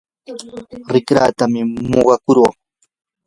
rikratam 0.93 1.53
muqakurquu. 1.89 2.47